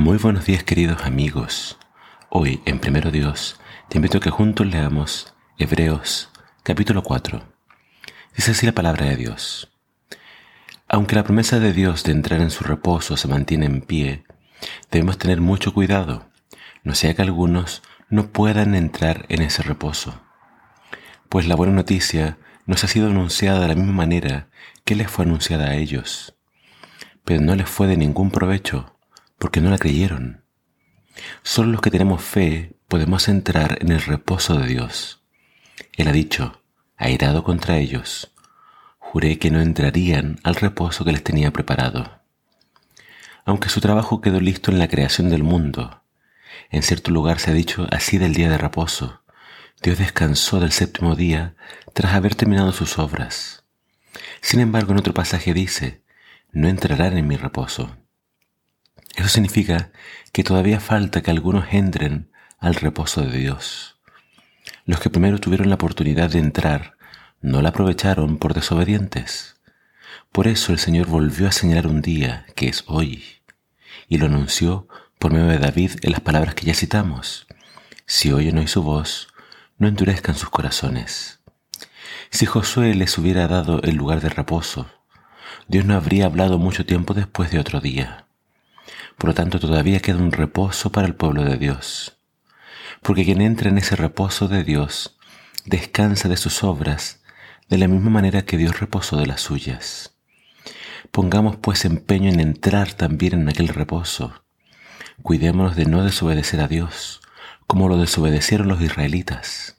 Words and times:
Muy 0.00 0.16
buenos 0.16 0.46
días 0.46 0.64
queridos 0.64 1.02
amigos. 1.02 1.78
Hoy 2.30 2.62
en 2.64 2.78
Primero 2.78 3.10
Dios 3.10 3.60
te 3.90 3.98
invito 3.98 4.16
a 4.16 4.20
que 4.22 4.30
juntos 4.30 4.66
leamos 4.66 5.34
Hebreos 5.58 6.30
capítulo 6.62 7.02
4. 7.02 7.42
Dice 8.34 8.52
así 8.52 8.64
la 8.64 8.72
palabra 8.72 9.04
de 9.04 9.16
Dios. 9.16 9.70
Aunque 10.88 11.16
la 11.16 11.22
promesa 11.22 11.60
de 11.60 11.74
Dios 11.74 12.02
de 12.02 12.12
entrar 12.12 12.40
en 12.40 12.50
su 12.50 12.64
reposo 12.64 13.18
se 13.18 13.28
mantiene 13.28 13.66
en 13.66 13.82
pie, 13.82 14.24
debemos 14.90 15.18
tener 15.18 15.42
mucho 15.42 15.74
cuidado, 15.74 16.30
no 16.82 16.94
sea 16.94 17.12
que 17.12 17.20
algunos 17.20 17.82
no 18.08 18.32
puedan 18.32 18.74
entrar 18.74 19.26
en 19.28 19.42
ese 19.42 19.62
reposo. 19.62 20.18
Pues 21.28 21.46
la 21.46 21.56
buena 21.56 21.74
noticia 21.74 22.38
nos 22.64 22.84
ha 22.84 22.88
sido 22.88 23.08
anunciada 23.08 23.60
de 23.60 23.68
la 23.68 23.74
misma 23.74 23.92
manera 23.92 24.48
que 24.86 24.94
les 24.94 25.10
fue 25.10 25.26
anunciada 25.26 25.66
a 25.66 25.74
ellos, 25.74 26.34
pero 27.22 27.42
no 27.42 27.54
les 27.54 27.68
fue 27.68 27.86
de 27.86 27.98
ningún 27.98 28.30
provecho 28.30 28.96
porque 29.40 29.62
no 29.62 29.70
la 29.70 29.78
creyeron. 29.78 30.44
Solo 31.42 31.72
los 31.72 31.80
que 31.80 31.90
tenemos 31.90 32.22
fe 32.22 32.76
podemos 32.88 33.26
entrar 33.26 33.78
en 33.80 33.90
el 33.90 34.02
reposo 34.02 34.58
de 34.58 34.66
Dios. 34.66 35.22
Él 35.96 36.08
ha 36.08 36.12
dicho, 36.12 36.62
airado 36.98 37.42
contra 37.42 37.78
ellos, 37.78 38.32
juré 38.98 39.38
que 39.38 39.50
no 39.50 39.62
entrarían 39.62 40.38
al 40.44 40.56
reposo 40.56 41.06
que 41.06 41.12
les 41.12 41.24
tenía 41.24 41.52
preparado. 41.52 42.20
Aunque 43.46 43.70
su 43.70 43.80
trabajo 43.80 44.20
quedó 44.20 44.40
listo 44.40 44.70
en 44.70 44.78
la 44.78 44.88
creación 44.88 45.30
del 45.30 45.42
mundo, 45.42 46.04
en 46.70 46.82
cierto 46.82 47.10
lugar 47.10 47.40
se 47.40 47.50
ha 47.50 47.54
dicho 47.54 47.86
así 47.90 48.18
del 48.18 48.34
día 48.34 48.50
de 48.50 48.58
reposo, 48.58 49.22
Dios 49.82 49.96
descansó 49.96 50.60
del 50.60 50.72
séptimo 50.72 51.16
día 51.16 51.56
tras 51.94 52.12
haber 52.12 52.34
terminado 52.34 52.72
sus 52.72 52.98
obras. 52.98 53.64
Sin 54.42 54.60
embargo, 54.60 54.92
en 54.92 54.98
otro 54.98 55.14
pasaje 55.14 55.54
dice, 55.54 56.04
no 56.52 56.68
entrarán 56.68 57.16
en 57.16 57.26
mi 57.26 57.36
reposo. 57.36 57.96
Eso 59.20 59.28
significa 59.28 59.92
que 60.32 60.44
todavía 60.44 60.80
falta 60.80 61.20
que 61.20 61.30
algunos 61.30 61.66
entren 61.74 62.30
al 62.58 62.74
reposo 62.74 63.20
de 63.20 63.36
Dios. 63.36 63.98
Los 64.86 64.98
que 64.98 65.10
primero 65.10 65.38
tuvieron 65.38 65.68
la 65.68 65.74
oportunidad 65.74 66.30
de 66.30 66.38
entrar 66.38 66.96
no 67.42 67.60
la 67.60 67.68
aprovecharon 67.68 68.38
por 68.38 68.54
desobedientes. 68.54 69.60
Por 70.32 70.48
eso 70.48 70.72
el 70.72 70.78
Señor 70.78 71.06
volvió 71.06 71.48
a 71.48 71.52
señalar 71.52 71.86
un 71.86 72.00
día, 72.00 72.46
que 72.56 72.68
es 72.68 72.84
hoy, 72.86 73.42
y 74.08 74.16
lo 74.16 74.24
anunció 74.24 74.88
por 75.18 75.34
medio 75.34 75.48
de 75.48 75.58
David 75.58 75.90
en 76.00 76.12
las 76.12 76.22
palabras 76.22 76.54
que 76.54 76.64
ya 76.64 76.72
citamos. 76.72 77.46
Si 78.06 78.32
oyen 78.32 78.56
hoy 78.56 78.68
su 78.68 78.82
voz, 78.82 79.28
no 79.76 79.86
endurezcan 79.86 80.34
sus 80.34 80.48
corazones. 80.48 81.40
Si 82.30 82.46
Josué 82.46 82.94
les 82.94 83.18
hubiera 83.18 83.48
dado 83.48 83.82
el 83.82 83.96
lugar 83.96 84.22
de 84.22 84.30
reposo, 84.30 84.90
Dios 85.68 85.84
no 85.84 85.94
habría 85.94 86.24
hablado 86.24 86.58
mucho 86.58 86.86
tiempo 86.86 87.12
después 87.12 87.50
de 87.50 87.58
otro 87.58 87.82
día. 87.82 88.24
Por 89.18 89.28
lo 89.28 89.34
tanto, 89.34 89.60
todavía 89.60 90.00
queda 90.00 90.18
un 90.18 90.32
reposo 90.32 90.90
para 90.92 91.06
el 91.06 91.14
pueblo 91.14 91.44
de 91.44 91.56
Dios. 91.56 92.16
Porque 93.02 93.24
quien 93.24 93.40
entra 93.40 93.70
en 93.70 93.78
ese 93.78 93.96
reposo 93.96 94.48
de 94.48 94.64
Dios 94.64 95.18
descansa 95.66 96.28
de 96.28 96.36
sus 96.36 96.64
obras 96.64 97.20
de 97.68 97.78
la 97.78 97.88
misma 97.88 98.10
manera 98.10 98.42
que 98.42 98.56
Dios 98.56 98.80
reposó 98.80 99.16
de 99.16 99.26
las 99.26 99.40
suyas. 99.40 100.16
Pongamos 101.10 101.56
pues 101.56 101.84
empeño 101.84 102.30
en 102.30 102.40
entrar 102.40 102.92
también 102.92 103.34
en 103.34 103.48
aquel 103.48 103.68
reposo. 103.68 104.42
Cuidémonos 105.22 105.76
de 105.76 105.84
no 105.84 106.02
desobedecer 106.02 106.60
a 106.60 106.68
Dios, 106.68 107.20
como 107.66 107.88
lo 107.88 107.96
desobedecieron 107.96 108.68
los 108.68 108.80
israelitas. 108.80 109.76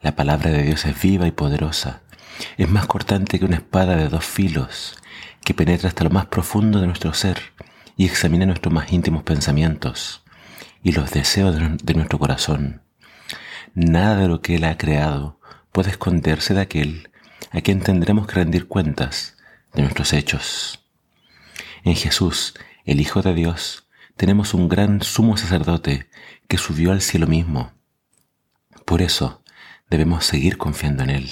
La 0.00 0.16
palabra 0.16 0.50
de 0.50 0.62
Dios 0.62 0.84
es 0.84 1.00
viva 1.00 1.26
y 1.26 1.30
poderosa, 1.30 2.02
es 2.56 2.68
más 2.68 2.86
cortante 2.86 3.38
que 3.38 3.44
una 3.44 3.56
espada 3.56 3.96
de 3.96 4.08
dos 4.08 4.24
filos, 4.24 4.96
que 5.44 5.54
penetra 5.54 5.88
hasta 5.88 6.04
lo 6.04 6.10
más 6.10 6.26
profundo 6.26 6.80
de 6.80 6.86
nuestro 6.86 7.14
ser 7.14 7.40
y 7.96 8.06
examine 8.06 8.46
nuestros 8.46 8.72
más 8.72 8.92
íntimos 8.92 9.22
pensamientos 9.22 10.22
y 10.82 10.92
los 10.92 11.10
deseos 11.10 11.56
de 11.82 11.94
nuestro 11.94 12.18
corazón. 12.18 12.82
Nada 13.74 14.16
de 14.16 14.28
lo 14.28 14.40
que 14.40 14.56
Él 14.56 14.64
ha 14.64 14.76
creado 14.78 15.40
puede 15.72 15.90
esconderse 15.90 16.54
de 16.54 16.60
aquel 16.60 17.10
a 17.50 17.60
quien 17.60 17.80
tendremos 17.80 18.26
que 18.26 18.34
rendir 18.34 18.68
cuentas 18.68 19.36
de 19.72 19.82
nuestros 19.82 20.12
hechos. 20.12 20.84
En 21.84 21.96
Jesús, 21.96 22.54
el 22.84 23.00
Hijo 23.00 23.22
de 23.22 23.34
Dios, 23.34 23.88
tenemos 24.16 24.54
un 24.54 24.68
gran 24.68 25.02
sumo 25.02 25.36
sacerdote 25.36 26.08
que 26.48 26.58
subió 26.58 26.92
al 26.92 27.00
cielo 27.00 27.26
mismo. 27.26 27.72
Por 28.84 29.02
eso 29.02 29.42
debemos 29.90 30.24
seguir 30.24 30.56
confiando 30.56 31.02
en 31.02 31.10
Él. 31.10 31.30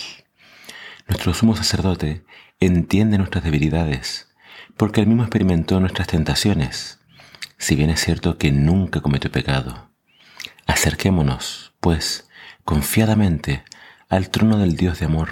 Nuestro 1.08 1.34
sumo 1.34 1.56
sacerdote 1.56 2.24
entiende 2.60 3.18
nuestras 3.18 3.44
debilidades 3.44 4.31
porque 4.76 5.00
él 5.00 5.06
mismo 5.06 5.22
experimentó 5.22 5.80
nuestras 5.80 6.08
tentaciones, 6.08 7.00
si 7.58 7.76
bien 7.76 7.90
es 7.90 8.00
cierto 8.00 8.38
que 8.38 8.50
nunca 8.50 9.00
cometió 9.00 9.30
pecado. 9.30 9.90
Acerquémonos, 10.66 11.74
pues, 11.80 12.28
confiadamente 12.64 13.64
al 14.08 14.30
trono 14.30 14.58
del 14.58 14.76
Dios 14.76 15.00
de 15.00 15.06
amor, 15.06 15.30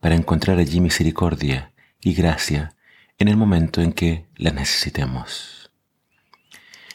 para 0.00 0.14
encontrar 0.14 0.58
allí 0.58 0.80
misericordia 0.80 1.72
y 2.00 2.14
gracia 2.14 2.74
en 3.18 3.28
el 3.28 3.36
momento 3.36 3.80
en 3.80 3.92
que 3.92 4.26
la 4.36 4.50
necesitemos. 4.50 5.70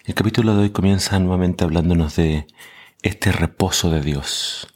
El 0.06 0.16
capítulo 0.16 0.56
de 0.56 0.64
hoy 0.64 0.70
comienza 0.72 1.20
nuevamente 1.20 1.64
hablándonos 1.64 2.16
de 2.16 2.48
este 3.02 3.32
reposo 3.32 3.90
de 3.90 4.02
Dios. 4.02 4.68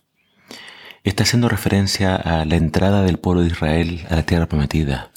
Está 1.04 1.24
haciendo 1.24 1.50
referencia 1.50 2.16
a 2.16 2.46
la 2.46 2.56
entrada 2.56 3.04
del 3.04 3.20
pueblo 3.20 3.42
de 3.42 3.48
Israel 3.48 4.06
a 4.10 4.16
la 4.16 4.24
tierra 4.24 4.48
prometida. 4.48 5.12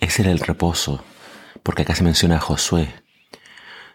Ese 0.00 0.22
era 0.22 0.30
el 0.30 0.40
reposo, 0.40 1.04
porque 1.62 1.82
acá 1.82 1.94
se 1.94 2.04
menciona 2.04 2.36
a 2.36 2.40
Josué. 2.40 2.94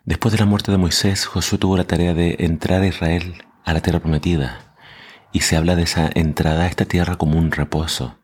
Después 0.03 0.31
de 0.31 0.39
la 0.39 0.45
muerte 0.45 0.71
de 0.71 0.77
Moisés, 0.77 1.25
Josué 1.25 1.57
tuvo 1.57 1.77
la 1.77 1.83
tarea 1.83 2.13
de 2.13 2.37
entrar 2.39 2.81
a 2.81 2.87
Israel 2.87 3.45
a 3.63 3.73
la 3.73 3.81
tierra 3.81 3.99
prometida, 3.99 4.75
y 5.31 5.41
se 5.41 5.55
habla 5.55 5.75
de 5.75 5.83
esa 5.83 6.09
entrada 6.13 6.63
a 6.63 6.67
esta 6.67 6.85
tierra 6.85 7.17
como 7.17 7.37
un 7.37 7.51
reposo. 7.51 8.17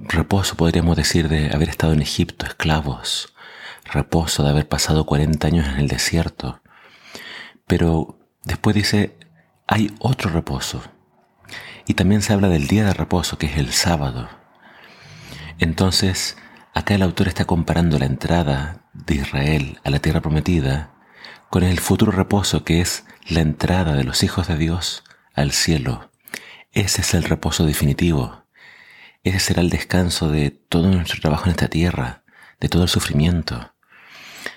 Reposo 0.00 0.56
podríamos 0.56 0.96
decir 0.96 1.28
de 1.28 1.50
haber 1.52 1.68
estado 1.68 1.92
en 1.92 2.00
Egipto 2.00 2.46
esclavos, 2.46 3.34
reposo 3.84 4.42
de 4.42 4.50
haber 4.50 4.66
pasado 4.66 5.04
40 5.04 5.46
años 5.46 5.68
en 5.68 5.78
el 5.78 5.88
desierto. 5.88 6.62
Pero 7.66 8.18
después 8.44 8.74
dice, 8.74 9.18
hay 9.66 9.94
otro 9.98 10.30
reposo. 10.30 10.82
Y 11.86 11.94
también 11.94 12.22
se 12.22 12.32
habla 12.32 12.48
del 12.48 12.66
día 12.66 12.86
de 12.86 12.94
reposo, 12.94 13.36
que 13.36 13.46
es 13.46 13.58
el 13.58 13.72
sábado. 13.72 14.30
Entonces, 15.58 16.38
Acá 16.74 16.96
el 16.96 17.02
autor 17.02 17.28
está 17.28 17.44
comparando 17.44 18.00
la 18.00 18.06
entrada 18.06 18.82
de 18.92 19.14
Israel 19.14 19.78
a 19.84 19.90
la 19.90 20.00
tierra 20.00 20.20
prometida 20.20 20.90
con 21.48 21.62
el 21.62 21.78
futuro 21.78 22.10
reposo 22.10 22.64
que 22.64 22.80
es 22.80 23.04
la 23.28 23.42
entrada 23.42 23.94
de 23.94 24.02
los 24.02 24.24
hijos 24.24 24.48
de 24.48 24.56
Dios 24.56 25.04
al 25.34 25.52
cielo. 25.52 26.10
Ese 26.72 27.02
es 27.02 27.14
el 27.14 27.22
reposo 27.22 27.64
definitivo. 27.64 28.42
Ese 29.22 29.38
será 29.38 29.62
el 29.62 29.70
descanso 29.70 30.30
de 30.30 30.50
todo 30.50 30.90
nuestro 30.90 31.20
trabajo 31.20 31.44
en 31.44 31.52
esta 31.52 31.68
tierra, 31.68 32.24
de 32.58 32.68
todo 32.68 32.82
el 32.82 32.88
sufrimiento. 32.88 33.72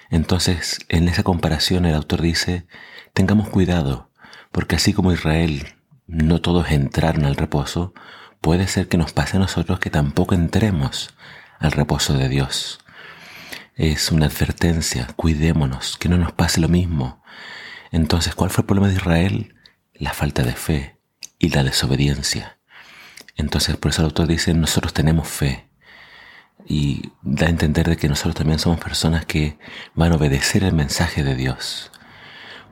Entonces, 0.10 0.80
en 0.90 1.08
esa 1.10 1.22
comparación 1.22 1.86
el 1.86 1.94
autor 1.94 2.24
dice, 2.24 2.66
tengamos 3.14 3.48
cuidado, 3.48 4.10
porque 4.52 4.78
así 4.78 4.92
como 4.92 5.14
Israel 5.14 5.76
no 6.08 6.42
todos 6.42 6.72
entraron 6.72 7.26
al 7.26 7.36
reposo, 7.36 7.94
puede 8.42 8.68
ser 8.68 8.88
que 8.88 8.98
nos 8.98 9.14
pase 9.14 9.38
a 9.38 9.40
nosotros 9.40 9.80
que 9.80 9.92
tampoco 9.92 10.34
entremos 10.34 11.14
al 11.60 11.72
reposo 11.72 12.14
de 12.14 12.30
Dios. 12.30 12.80
Es 13.76 14.12
una 14.12 14.26
advertencia, 14.26 15.08
cuidémonos, 15.16 15.98
que 15.98 16.10
no 16.10 16.18
nos 16.18 16.32
pase 16.32 16.60
lo 16.60 16.68
mismo. 16.68 17.24
Entonces, 17.92 18.36
¿cuál 18.36 18.50
fue 18.50 18.64
el 18.64 18.66
problema 18.66 18.88
de 18.88 18.96
Israel? 18.96 19.56
La 19.94 20.14
falta 20.14 20.44
de 20.44 20.54
fe 20.54 20.98
y 21.40 21.50
la 21.50 21.64
desobediencia. 21.64 22.58
Entonces, 23.36 23.78
por 23.78 23.92
eso 23.92 24.02
el 24.02 24.08
autor 24.08 24.28
dice, 24.28 24.54
nosotros 24.54 24.94
tenemos 24.94 25.28
fe. 25.28 25.70
Y 26.66 27.12
da 27.22 27.46
a 27.46 27.50
entender 27.50 27.88
de 27.88 27.98
que 27.98 28.10
nosotros 28.10 28.36
también 28.36 28.60
somos 28.60 28.80
personas 28.80 29.26
que 29.26 29.58
van 29.94 30.12
a 30.12 30.16
obedecer 30.16 30.64
el 30.64 30.74
mensaje 30.74 31.24
de 31.24 31.36
Dios. 31.36 31.92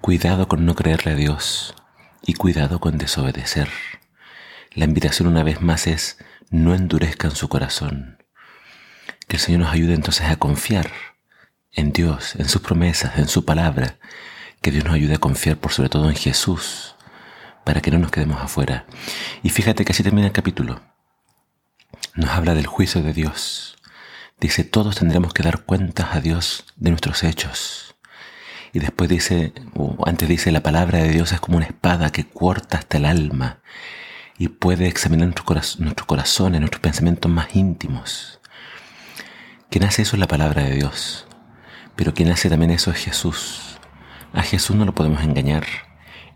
Cuidado 0.02 0.48
con 0.48 0.66
no 0.66 0.76
creerle 0.76 1.12
a 1.12 1.16
Dios 1.16 1.76
y 2.26 2.34
cuidado 2.34 2.80
con 2.80 2.98
desobedecer. 2.98 3.70
La 4.74 4.86
invitación 4.86 5.28
una 5.28 5.44
vez 5.44 5.62
más 5.62 5.88
es, 5.88 6.18
no 6.50 6.76
endurezcan 6.76 7.32
su 7.32 7.48
corazón. 7.48 8.25
Que 9.28 9.38
el 9.38 9.42
Señor 9.42 9.62
nos 9.62 9.74
ayude 9.74 9.94
entonces 9.94 10.28
a 10.28 10.36
confiar 10.38 10.92
en 11.72 11.92
Dios, 11.92 12.36
en 12.36 12.48
sus 12.48 12.62
promesas, 12.62 13.18
en 13.18 13.28
su 13.28 13.46
palabra. 13.46 13.98
Que 14.62 14.72
Dios 14.72 14.86
nos 14.86 14.94
ayude 14.94 15.16
a 15.16 15.20
confiar 15.20 15.58
por 15.58 15.72
sobre 15.72 15.90
todo 15.90 16.10
en 16.10 16.16
Jesús, 16.16 16.96
para 17.64 17.82
que 17.82 17.92
no 17.92 18.00
nos 18.00 18.12
quedemos 18.12 18.42
afuera. 18.42 18.86
Y 19.44 19.50
fíjate 19.50 19.86
que 19.86 19.92
así 19.92 20.04
termina 20.04 20.28
el 20.28 20.34
capítulo. 20.34 20.82
Nos 22.16 22.30
habla 22.30 22.56
del 22.56 22.68
juicio 22.68 23.02
de 23.02 23.14
Dios. 23.14 23.78
Dice, 24.40 24.64
todos 24.64 24.98
tendremos 24.98 25.34
que 25.34 25.44
dar 25.44 25.64
cuentas 25.64 26.14
a 26.14 26.22
Dios 26.22 26.66
de 26.76 26.90
nuestros 26.92 27.24
hechos. 27.24 27.96
Y 28.74 28.80
después 28.80 29.10
dice, 29.10 29.54
o 29.74 29.98
antes 30.06 30.28
dice, 30.28 30.52
la 30.52 30.62
palabra 30.62 31.00
de 31.00 31.10
Dios 31.10 31.32
es 31.32 31.40
como 31.40 31.58
una 31.58 31.66
espada 31.66 32.12
que 32.12 32.28
corta 32.28 32.78
hasta 32.78 32.98
el 32.98 33.06
alma 33.06 33.60
y 34.38 34.50
puede 34.50 34.88
examinar 34.88 35.28
nuestro, 35.28 35.46
corazón, 35.46 35.84
nuestro 35.84 36.06
corazón, 36.06 36.52
nuestros 36.54 36.82
pensamientos 36.82 37.32
más 37.32 37.56
íntimos. 37.56 38.40
Quien 39.76 39.84
hace 39.84 40.04
eso 40.04 40.16
es 40.16 40.22
la 40.22 40.28
palabra 40.30 40.64
de 40.64 40.74
Dios, 40.74 41.28
pero 41.98 42.14
quien 42.14 42.32
hace 42.32 42.48
también 42.48 42.72
eso 42.72 42.92
es 42.92 42.98
Jesús. 42.98 43.78
A 44.32 44.42
Jesús 44.42 44.74
no 44.74 44.86
lo 44.86 44.96
podemos 44.96 45.22
engañar. 45.22 45.66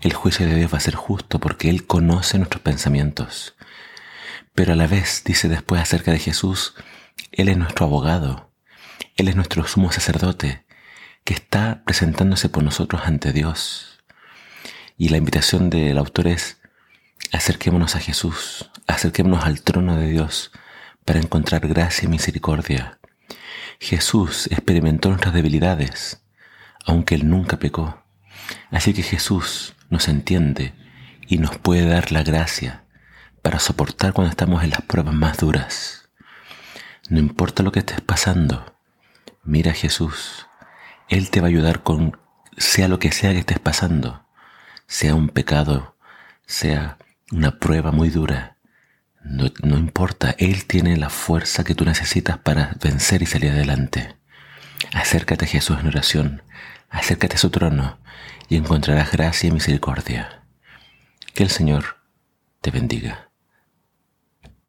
El 0.02 0.12
juicio 0.12 0.46
de 0.46 0.56
Dios 0.56 0.74
va 0.74 0.78
a 0.78 0.82
ser 0.82 0.96
justo 0.96 1.40
porque 1.40 1.70
Él 1.70 1.88
conoce 1.88 2.38
nuestros 2.38 2.62
pensamientos. 2.62 3.56
Pero 4.54 4.74
a 4.74 4.76
la 4.76 4.88
vez 4.88 5.24
dice 5.24 5.48
después 5.48 5.82
acerca 5.82 6.12
de 6.12 6.20
Jesús, 6.20 6.74
Él 7.32 7.48
es 7.48 7.56
nuestro 7.56 7.86
abogado, 7.86 8.52
Él 9.16 9.30
es 9.30 9.38
nuestro 9.38 9.66
sumo 9.66 9.90
sacerdote, 9.90 10.66
que 11.24 11.34
está 11.34 11.82
presentándose 11.86 12.50
por 12.50 12.62
nosotros 12.64 13.04
ante 13.06 13.32
Dios. 13.32 14.02
Y 14.98 15.08
la 15.08 15.18
invitación 15.18 15.70
del 15.70 15.98
autor 15.98 16.28
es, 16.28 16.60
acerquémonos 17.32 17.96
a 17.96 18.02
Jesús, 18.02 18.70
acerquémonos 18.86 19.46
al 19.46 19.62
trono 19.62 19.96
de 19.96 20.10
Dios 20.10 20.52
para 21.06 21.20
encontrar 21.20 21.66
gracia 21.70 22.06
y 22.06 22.10
misericordia. 22.10 22.99
Jesús 23.80 24.48
experimentó 24.52 25.10
nuestras 25.10 25.34
debilidades, 25.34 26.22
aunque 26.86 27.16
Él 27.16 27.30
nunca 27.30 27.58
pecó. 27.58 28.04
Así 28.72 28.94
que 28.94 29.04
Jesús 29.04 29.76
nos 29.90 30.10
entiende 30.10 30.74
y 31.28 31.38
nos 31.38 31.58
puede 31.58 31.86
dar 31.86 32.12
la 32.12 32.24
gracia 32.24 32.84
para 33.42 33.60
soportar 33.60 34.14
cuando 34.14 34.30
estamos 34.30 34.64
en 34.64 34.72
las 34.72 34.82
pruebas 34.82 35.14
más 35.14 35.38
duras. 35.38 36.10
No 37.10 37.20
importa 37.20 37.64
lo 37.64 37.72
que 37.72 37.80
estés 37.80 38.02
pasando, 38.02 38.76
mira 39.44 39.72
a 39.72 39.76
Jesús. 39.76 40.48
Él 41.08 41.30
te 41.30 41.40
va 41.40 41.48
a 41.48 41.50
ayudar 41.50 41.82
con 41.82 42.20
sea 42.58 42.90
lo 42.90 43.00
que 43.00 43.14
sea 43.14 43.32
que 43.32 43.40
estés 43.40 43.60
pasando, 43.60 44.26
sea 44.88 45.16
un 45.16 45.30
pecado, 45.30 45.96
sea 46.46 46.98
una 47.32 47.58
prueba 47.58 47.92
muy 47.92 48.10
dura. 48.10 48.58
No, 49.22 49.46
no, 49.64 49.78
importa, 49.78 50.36
Él 50.38 50.66
tiene 50.66 50.98
la 50.98 51.10
fuerza 51.10 51.64
que 51.64 51.76
tú 51.76 51.86
necesitas 51.86 52.38
para 52.38 52.76
vencer 52.82 53.22
y 53.22 53.26
salir 53.26 53.52
adelante. 53.52 54.16
Acércate 54.94 55.46
a 55.46 55.48
Jesús 55.48 55.78
en 55.80 55.88
oración, 55.88 56.44
acércate 56.90 57.36
a 57.36 57.40
su 57.40 57.50
trono 57.50 58.00
y 58.48 58.56
encontrarás 58.56 59.12
gracia 59.12 59.48
y 59.48 59.52
misericordia. 59.52 60.44
Que 61.34 61.44
el 61.44 61.50
Señor 61.50 61.98
te 62.62 62.72
bendiga. 62.72 63.29